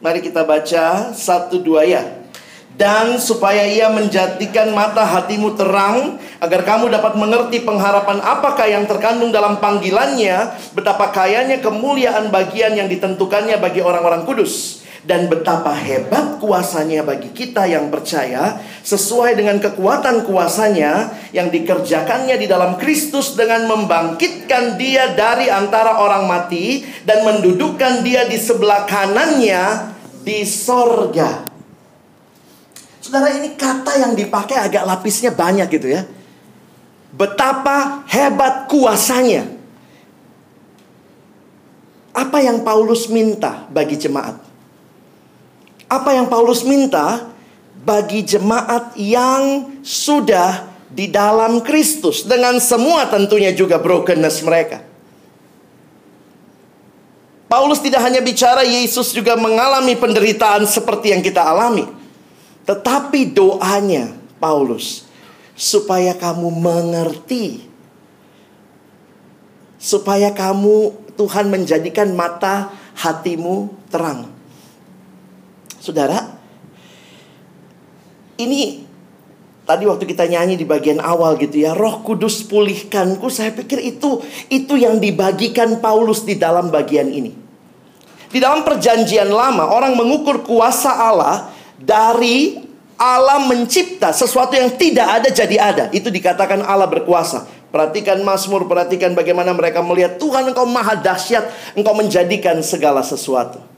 [0.00, 2.24] Mari kita baca satu dua ya.
[2.72, 9.28] Dan supaya ia menjadikan mata hatimu terang Agar kamu dapat mengerti pengharapan apakah yang terkandung
[9.28, 17.02] dalam panggilannya Betapa kayanya kemuliaan bagian yang ditentukannya bagi orang-orang kudus dan betapa hebat kuasanya
[17.02, 24.78] bagi kita yang percaya sesuai dengan kekuatan kuasanya yang dikerjakannya di dalam Kristus dengan membangkitkan
[24.78, 29.90] dia dari antara orang mati dan mendudukkan dia di sebelah kanannya
[30.22, 31.50] di sorga.
[33.02, 36.06] Saudara ini kata yang dipakai agak lapisnya banyak gitu ya.
[37.10, 39.50] Betapa hebat kuasanya.
[42.14, 44.51] Apa yang Paulus minta bagi jemaat?
[45.92, 47.28] Apa yang Paulus minta
[47.84, 54.80] bagi jemaat yang sudah di dalam Kristus dengan semua tentunya juga brokenness mereka.
[57.52, 61.84] Paulus tidak hanya bicara Yesus juga mengalami penderitaan seperti yang kita alami.
[62.64, 65.04] Tetapi doanya Paulus
[65.52, 67.68] supaya kamu mengerti
[69.76, 74.30] supaya kamu Tuhan menjadikan mata hatimu terang.
[75.82, 76.30] Saudara,
[78.38, 78.86] ini
[79.66, 84.22] tadi waktu kita nyanyi di bagian awal gitu ya, Roh Kudus pulihkanku, saya pikir itu
[84.46, 87.34] itu yang dibagikan Paulus di dalam bagian ini.
[88.30, 92.62] Di dalam perjanjian lama, orang mengukur kuasa Allah dari
[92.94, 95.84] Allah mencipta sesuatu yang tidak ada jadi ada.
[95.90, 97.42] Itu dikatakan Allah berkuasa.
[97.74, 103.71] Perhatikan Mazmur, perhatikan bagaimana mereka melihat Tuhan engkau maha dahsyat, engkau menjadikan segala sesuatu.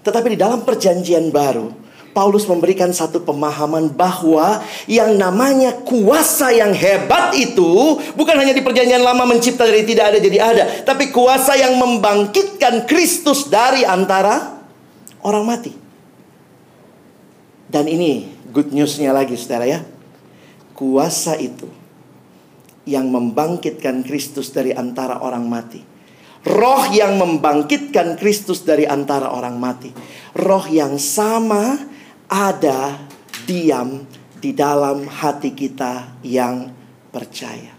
[0.00, 1.68] Tetapi di dalam perjanjian baru,
[2.10, 8.98] Paulus memberikan satu pemahaman bahwa yang namanya kuasa yang hebat itu bukan hanya di perjanjian
[8.98, 14.58] lama mencipta dari tidak ada jadi ada, tapi kuasa yang membangkitkan Kristus dari antara
[15.22, 15.72] orang mati.
[17.70, 19.80] Dan ini good newsnya lagi saudara ya.
[20.74, 21.70] Kuasa itu
[22.88, 25.89] yang membangkitkan Kristus dari antara orang mati
[26.40, 29.92] Roh yang membangkitkan Kristus dari antara orang mati.
[30.32, 31.76] Roh yang sama
[32.32, 32.96] ada
[33.44, 34.08] diam
[34.40, 36.72] di dalam hati kita yang
[37.12, 37.76] percaya.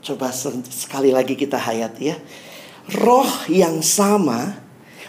[0.00, 2.16] Coba sekali lagi kita hayati ya.
[3.04, 4.56] Roh yang sama,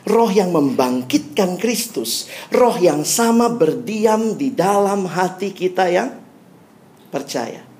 [0.03, 6.11] roh yang membangkitkan Kristus, roh yang sama berdiam di dalam hati kita yang
[7.07, 7.70] percaya.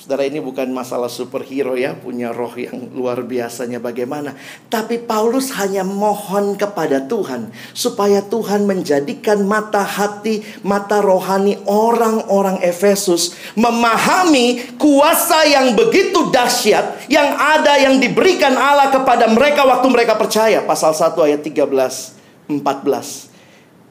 [0.00, 4.32] Saudara ini bukan masalah superhero ya, punya roh yang luar biasanya bagaimana.
[4.72, 13.36] Tapi Paulus hanya mohon kepada Tuhan supaya Tuhan menjadikan mata hati, mata rohani orang-orang Efesus
[13.60, 20.64] memahami kuasa yang begitu dahsyat yang ada yang diberikan Allah kepada mereka waktu mereka percaya.
[20.64, 22.16] Pasal 1 ayat 13
[22.48, 23.29] 14.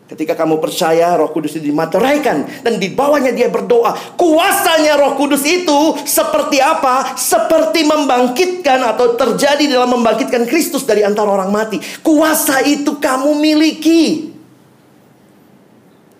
[0.10, 5.46] Ketika kamu percaya roh kudus itu dimateraikan Dan di bawahnya dia berdoa Kuasanya roh kudus
[5.46, 7.14] itu seperti apa?
[7.14, 11.78] Seperti membangkitkan atau terjadi dalam membangkitkan Kristus dari antara orang mati.
[12.02, 14.34] Kuasa itu kamu miliki.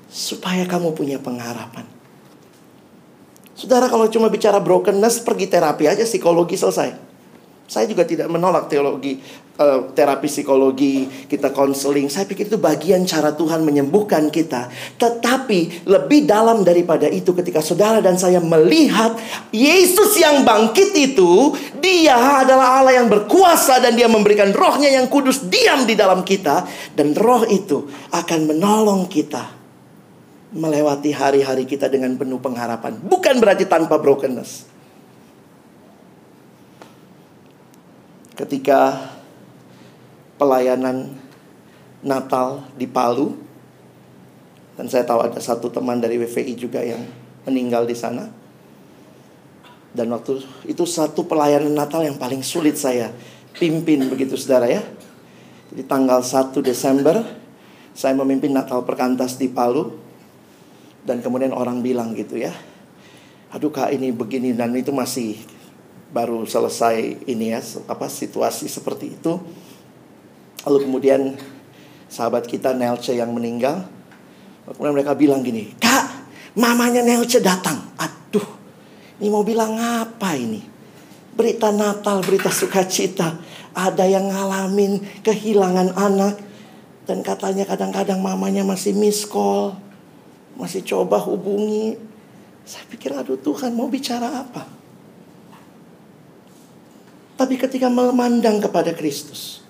[0.06, 1.86] Supaya kamu punya pengharapan.
[3.58, 7.09] Saudara kalau cuma bicara brokenness Pergi terapi aja psikologi selesai
[7.70, 9.22] saya juga tidak menolak teologi
[9.62, 12.10] uh, terapi psikologi, kita konseling.
[12.10, 14.74] Saya pikir itu bagian cara Tuhan menyembuhkan kita.
[14.98, 19.14] Tetapi lebih dalam daripada itu ketika saudara dan saya melihat
[19.54, 25.46] Yesus yang bangkit itu, dia adalah Allah yang berkuasa dan dia memberikan rohnya yang kudus
[25.46, 26.66] diam di dalam kita.
[26.98, 29.62] Dan roh itu akan menolong kita
[30.50, 32.98] melewati hari-hari kita dengan penuh pengharapan.
[32.98, 34.79] Bukan berarti tanpa brokenness.
[38.40, 39.12] Ketika
[40.40, 41.12] pelayanan
[42.00, 43.36] Natal di Palu
[44.80, 47.04] dan saya tahu ada satu teman dari WVI juga yang
[47.44, 48.32] meninggal di sana.
[49.92, 53.12] Dan waktu itu satu pelayanan Natal yang paling sulit saya
[53.60, 54.80] pimpin begitu saudara ya.
[55.76, 57.20] Jadi tanggal 1 Desember
[57.92, 59.92] saya memimpin Natal perkantas di Palu
[61.04, 62.56] dan kemudian orang bilang gitu ya.
[63.52, 65.36] Aduh kak ini begini dan itu masih
[66.10, 69.38] baru selesai ini ya apa situasi seperti itu.
[70.66, 71.22] Lalu kemudian
[72.10, 73.86] sahabat kita Nelce yang meninggal
[74.66, 76.10] kemudian mereka bilang gini kak
[76.58, 77.94] mamanya Nelce datang.
[77.96, 78.46] Aduh
[79.22, 80.66] ini mau bilang apa ini?
[81.30, 83.40] Berita Natal berita sukacita
[83.72, 86.36] ada yang ngalamin kehilangan anak.
[87.08, 89.74] Dan katanya kadang-kadang mamanya masih miss call
[90.60, 91.96] masih coba hubungi.
[92.68, 94.79] Saya pikir aduh Tuhan mau bicara apa
[97.40, 99.64] tapi ketika memandang kepada Kristus,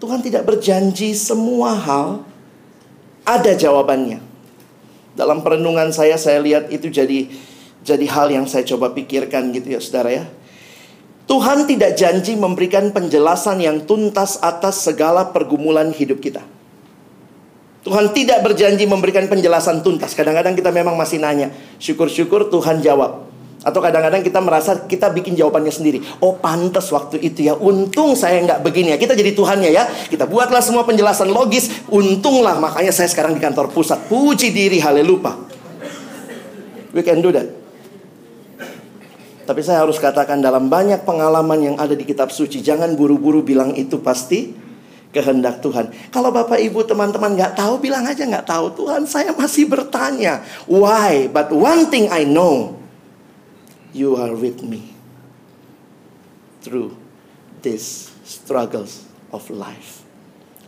[0.00, 2.24] Tuhan tidak berjanji semua hal
[3.28, 4.24] ada jawabannya.
[5.12, 7.28] Dalam perenungan saya saya lihat itu jadi
[7.84, 10.24] jadi hal yang saya coba pikirkan gitu ya Saudara ya.
[11.28, 16.40] Tuhan tidak janji memberikan penjelasan yang tuntas atas segala pergumulan hidup kita.
[17.84, 20.16] Tuhan tidak berjanji memberikan penjelasan tuntas.
[20.16, 21.52] Kadang-kadang kita memang masih nanya.
[21.76, 23.33] Syukur-syukur Tuhan jawab.
[23.64, 26.04] Atau kadang-kadang kita merasa kita bikin jawabannya sendiri.
[26.20, 27.56] Oh pantas waktu itu ya.
[27.56, 29.00] Untung saya nggak begini ya.
[29.00, 29.88] Kita jadi Tuhannya ya.
[29.88, 31.88] Kita buatlah semua penjelasan logis.
[31.88, 34.04] Untunglah makanya saya sekarang di kantor pusat.
[34.04, 35.32] Puji diri haleluya.
[36.92, 37.48] We can do that.
[39.48, 42.60] Tapi saya harus katakan dalam banyak pengalaman yang ada di kitab suci.
[42.60, 44.52] Jangan buru-buru bilang itu pasti
[45.08, 45.88] kehendak Tuhan.
[46.12, 48.76] Kalau Bapak Ibu teman-teman nggak tahu, bilang aja nggak tahu.
[48.76, 50.44] Tuhan saya masih bertanya.
[50.68, 51.32] Why?
[51.32, 52.83] But one thing I know
[53.94, 54.92] you are with me
[56.60, 56.92] through
[57.62, 60.02] these struggles of life.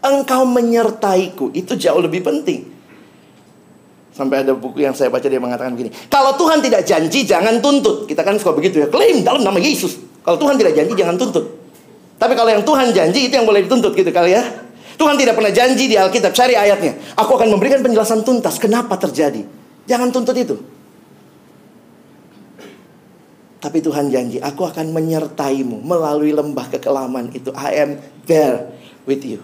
[0.01, 2.63] Engkau menyertaiku, itu jauh lebih penting.
[4.15, 8.09] Sampai ada buku yang saya baca dia mengatakan begini, kalau Tuhan tidak janji jangan tuntut.
[8.09, 9.99] Kita kan suka begitu ya, klaim dalam nama Yesus.
[10.25, 11.45] Kalau Tuhan tidak janji jangan tuntut.
[12.17, 14.65] Tapi kalau yang Tuhan janji itu yang boleh dituntut gitu kali ya.
[14.97, 16.97] Tuhan tidak pernah janji di Alkitab, cari ayatnya.
[17.21, 19.45] Aku akan memberikan penjelasan tuntas kenapa terjadi.
[19.85, 20.57] Jangan tuntut itu.
[23.67, 27.51] Tapi Tuhan janji, aku akan menyertaimu melalui lembah kekelaman itu.
[27.51, 28.71] I am there
[29.11, 29.43] with you.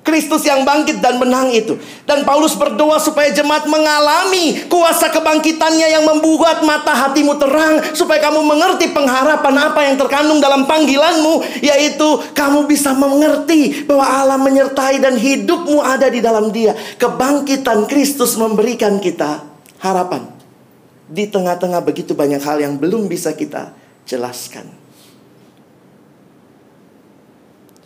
[0.00, 1.76] Kristus yang bangkit dan menang itu.
[2.08, 7.84] Dan Paulus berdoa supaya jemaat mengalami kuasa kebangkitannya yang membuat mata hatimu terang.
[7.92, 11.60] Supaya kamu mengerti pengharapan apa yang terkandung dalam panggilanmu.
[11.60, 16.72] Yaitu kamu bisa mengerti bahwa Allah menyertai dan hidupmu ada di dalam dia.
[16.96, 19.44] Kebangkitan Kristus memberikan kita
[19.84, 20.35] harapan
[21.06, 23.70] di tengah-tengah begitu banyak hal yang belum bisa kita
[24.06, 24.66] jelaskan.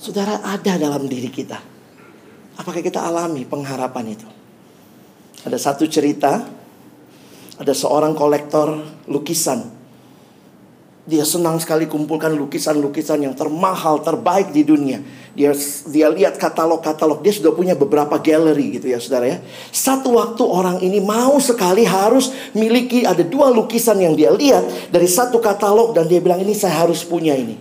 [0.01, 1.61] Saudara ada dalam diri kita.
[2.57, 4.29] Apakah kita alami pengharapan itu?
[5.45, 6.45] Ada satu cerita,
[7.61, 9.80] ada seorang kolektor lukisan.
[11.09, 15.01] Dia senang sekali kumpulkan lukisan-lukisan yang termahal, terbaik di dunia.
[15.33, 15.57] Dia
[15.89, 19.39] dia lihat katalog-katalog, dia sudah punya beberapa galeri gitu ya saudara ya.
[19.73, 25.09] Satu waktu orang ini mau sekali harus miliki ada dua lukisan yang dia lihat dari
[25.09, 27.57] satu katalog dan dia bilang ini saya harus punya ini.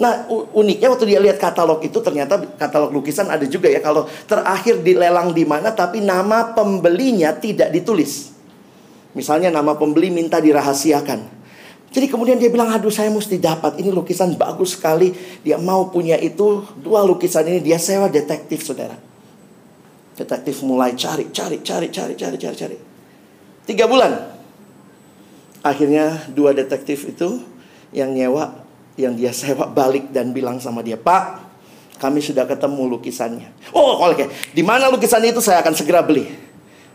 [0.00, 0.26] Nah
[0.56, 5.36] uniknya waktu dia lihat katalog itu ternyata katalog lukisan ada juga ya kalau terakhir dilelang
[5.36, 8.32] di mana tapi nama pembelinya tidak ditulis.
[9.14, 11.39] Misalnya nama pembeli minta dirahasiakan.
[11.90, 13.82] Jadi kemudian dia bilang, aduh saya mesti dapat.
[13.82, 15.10] Ini lukisan bagus sekali.
[15.42, 16.62] Dia mau punya itu.
[16.78, 18.94] Dua lukisan ini dia sewa detektif saudara.
[20.14, 22.76] Detektif mulai cari, cari, cari, cari, cari, cari, cari.
[23.66, 24.38] Tiga bulan.
[25.66, 27.42] Akhirnya dua detektif itu
[27.90, 28.62] yang nyewa,
[28.94, 31.42] yang dia sewa balik dan bilang sama dia, Pak,
[31.98, 33.50] kami sudah ketemu lukisannya.
[33.74, 34.30] Oh, oke.
[34.54, 36.24] Di mana lukisan itu saya akan segera beli.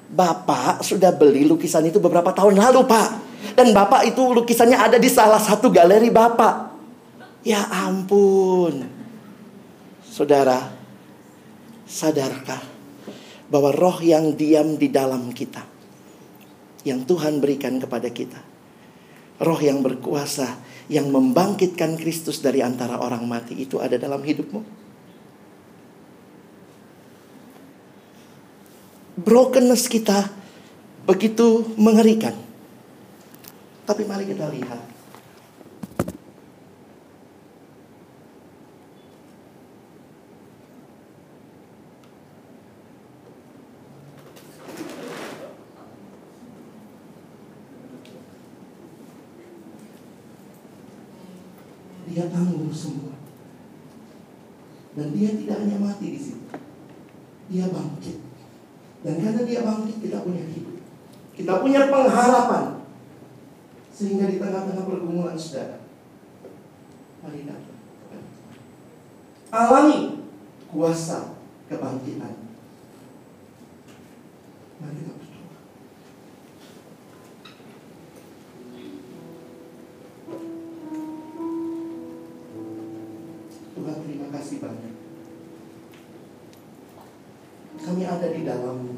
[0.05, 3.24] Bapak sudah beli lukisan itu beberapa tahun lalu, Pak.
[3.53, 6.73] Dan Bapak itu lukisannya ada di salah satu galeri Bapak.
[7.45, 8.89] Ya ampun.
[10.01, 10.73] Saudara,
[11.85, 12.63] sadarkah
[13.51, 15.61] bahwa roh yang diam di dalam kita
[16.85, 18.39] yang Tuhan berikan kepada kita.
[19.41, 20.47] Roh yang berkuasa
[20.87, 24.61] yang membangkitkan Kristus dari antara orang mati itu ada dalam hidupmu.
[29.19, 30.29] Brokenness kita
[31.09, 32.44] begitu mengerikan.
[33.85, 34.81] Tapi mari kita lihat.
[52.09, 53.13] Dia tanggung semua.
[54.97, 56.41] Dan dia tidak hanya mati di situ.
[57.53, 58.17] Dia bangkit.
[59.05, 60.81] Dan karena dia bangkit kita punya hidup.
[61.37, 62.84] Kita punya pengharapan.
[63.95, 65.79] Sehingga di tengah-tengah pergumulan saudara.
[67.23, 67.79] Mari datang
[69.55, 70.19] Alami
[70.67, 71.39] kuasa
[71.71, 72.35] kebangkitan.
[74.83, 75.59] Mari kita berdoa.
[83.79, 84.95] Tuhan terima kasih banyak.
[87.79, 88.97] Kami ada di dalammu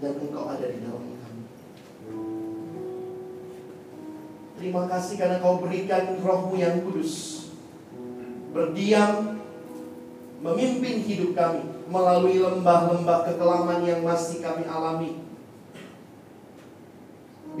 [0.00, 1.13] Dan engkau ada di dalam
[4.64, 7.44] Terima kasih karena kau berikan rohmu yang kudus.
[8.48, 9.36] Berdiam
[10.40, 15.20] Memimpin hidup kami Melalui lembah-lembah kekelaman yang masih kami alami.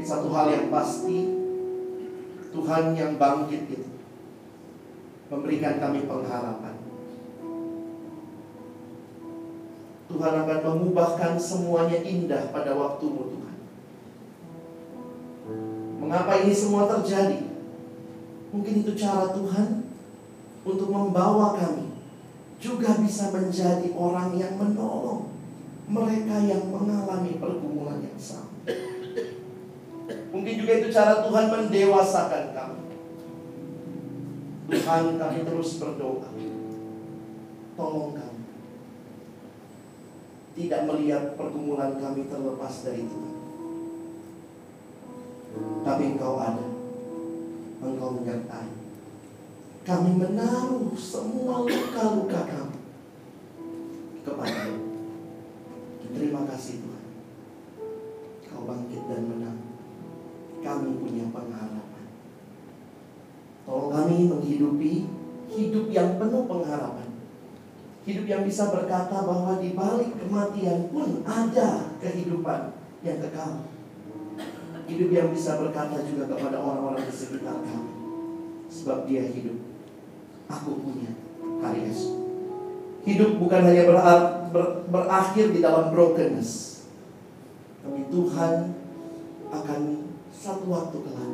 [0.00, 1.28] satu hal yang pasti
[2.56, 3.84] Tuhan yang bangkit itu
[5.28, 6.72] Memberikan kami pengharapan.
[10.08, 13.43] Tuhan akan mengubahkan semuanya indah pada waktumu Tuhan
[16.04, 17.48] Mengapa ini semua terjadi?
[18.52, 19.88] Mungkin itu cara Tuhan
[20.68, 21.96] untuk membawa kami
[22.60, 25.32] juga bisa menjadi orang yang menolong
[25.88, 28.52] mereka yang mengalami pergumulan yang sama.
[30.28, 32.84] Mungkin juga itu cara Tuhan mendewasakan kami.
[34.76, 36.28] Tuhan kami terus berdoa.
[37.80, 38.42] Tolong kami.
[40.54, 43.33] Tidak melihat pergumulan kami terlepas dari Tuhan.
[45.84, 46.66] Tapi engkau ada.
[47.84, 48.70] Engkau menyertai
[49.84, 52.80] Kami menaruh semua luka-luka kami
[54.24, 54.72] Kepada
[56.14, 57.04] Terima kasih Tuhan.
[58.46, 59.58] Kau bangkit dan menang.
[60.62, 62.06] Kami punya pengharapan.
[63.66, 64.94] Tolong kami menghidupi
[65.54, 67.08] Hidup yang penuh pengharapan.
[68.04, 72.74] Hidup yang bisa berkata bahwa di balik kematian pun ada kehidupan
[73.06, 73.64] yang kekal.
[74.84, 77.92] Hidup yang bisa berkata juga kepada orang-orang di sekitar kami.
[78.68, 79.56] Sebab dia hidup.
[80.50, 81.12] Aku punya
[81.64, 82.20] hari esok.
[83.04, 83.98] Hidup bukan hanya ber,
[84.52, 86.84] ber, berakhir di dalam brokenness.
[87.84, 88.72] Tapi Tuhan
[89.52, 89.80] akan
[90.32, 91.32] satu waktu kelak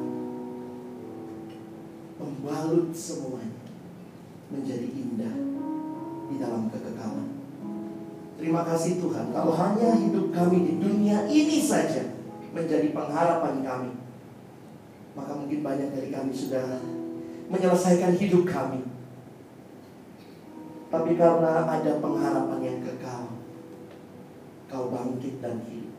[2.20, 3.64] membalut semuanya
[4.50, 5.36] menjadi indah
[6.28, 7.28] di dalam kekekalan.
[8.36, 9.30] Terima kasih Tuhan.
[9.32, 12.19] Kalau hanya hidup kami di dunia ini saja,
[12.50, 13.92] menjadi pengharapan kami.
[15.14, 16.78] Maka mungkin banyak dari kami sudah
[17.50, 18.86] menyelesaikan hidup kami.
[20.90, 23.30] Tapi karena ada pengharapan yang kekal,
[24.66, 25.94] kau bangkit dan hidup.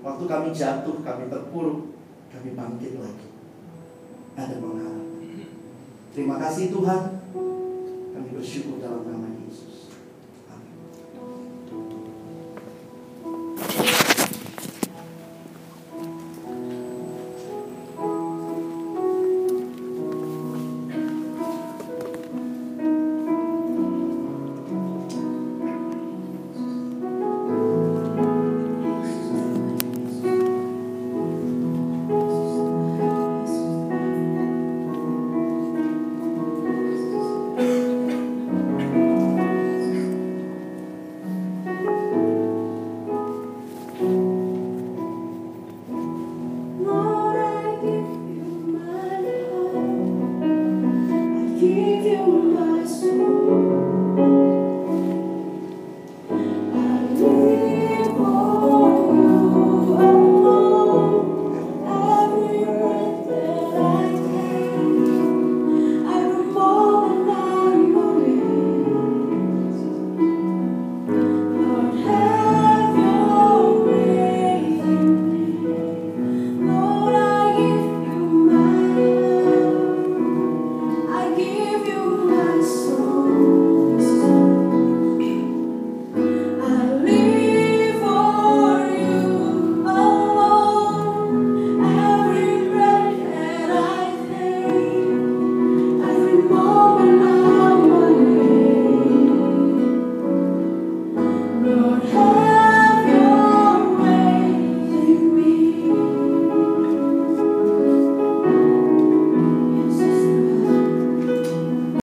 [0.00, 1.92] Waktu kami jatuh, kami terpuruk,
[2.32, 3.28] kami bangkit lagi.
[4.36, 4.96] Ada pengharapan.
[6.16, 7.02] Terima kasih Tuhan.
[8.16, 9.35] Kami bersyukur dalam nama